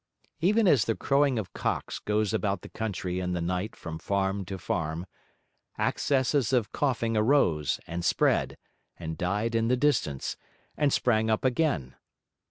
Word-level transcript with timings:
Even 0.39 0.67
as 0.67 0.85
the 0.85 0.95
crowing 0.95 1.37
of 1.37 1.53
cocks 1.53 1.99
goes 1.99 2.33
about 2.33 2.61
the 2.63 2.69
country 2.69 3.19
in 3.19 3.33
the 3.33 3.39
night 3.39 3.75
from 3.75 3.99
farm 3.99 4.43
to 4.45 4.57
farm, 4.57 5.05
accesses 5.77 6.51
of 6.51 6.71
coughing 6.71 7.15
arose, 7.15 7.79
and 7.85 8.03
spread, 8.03 8.57
and 8.97 9.15
died 9.15 9.53
in 9.53 9.67
the 9.67 9.77
distance, 9.77 10.37
and 10.75 10.91
sprang 10.91 11.29
up 11.29 11.45
again. 11.45 11.93